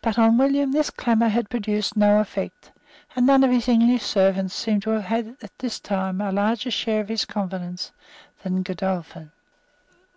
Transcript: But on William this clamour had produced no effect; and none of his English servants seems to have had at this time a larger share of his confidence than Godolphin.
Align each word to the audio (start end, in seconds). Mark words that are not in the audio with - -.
But 0.00 0.16
on 0.16 0.38
William 0.38 0.70
this 0.70 0.90
clamour 0.90 1.28
had 1.30 1.50
produced 1.50 1.96
no 1.96 2.20
effect; 2.20 2.70
and 3.16 3.26
none 3.26 3.42
of 3.42 3.50
his 3.50 3.66
English 3.66 4.04
servants 4.04 4.54
seems 4.54 4.84
to 4.84 4.90
have 4.90 5.04
had 5.06 5.36
at 5.42 5.58
this 5.58 5.80
time 5.80 6.20
a 6.20 6.30
larger 6.30 6.70
share 6.70 7.00
of 7.00 7.08
his 7.08 7.24
confidence 7.24 7.90
than 8.44 8.62
Godolphin. 8.62 9.32